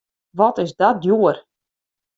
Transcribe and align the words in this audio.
Wat 0.37 0.57
is 0.63 0.75
dat 0.81 0.97
djoer! 1.03 1.37